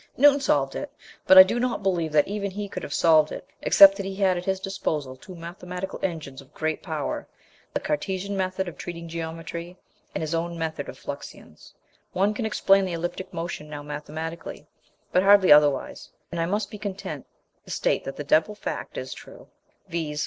[0.17, 0.91] Newton solved it,
[1.27, 4.15] but I do not believe that even he could have solved it, except that he
[4.15, 7.27] had at his disposal two mathematical engines of great power
[7.75, 9.77] the Cartesian method of treating geometry,
[10.15, 11.75] and his own method of Fluxions.
[12.13, 14.65] One can explain the elliptic motion now mathematically,
[15.11, 17.27] but hardly otherwise; and I must be content
[17.65, 19.49] to state that the double fact is true
[19.87, 20.19] viz.